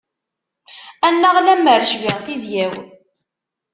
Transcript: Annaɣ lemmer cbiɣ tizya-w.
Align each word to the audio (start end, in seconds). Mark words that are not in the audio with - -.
Annaɣ 1.07 1.35
lemmer 1.45 1.81
cbiɣ 1.89 2.17
tizya-w. 2.25 2.73